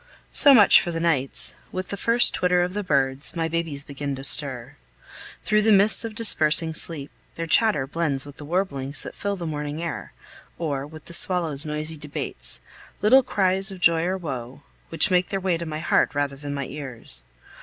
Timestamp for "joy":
13.79-14.03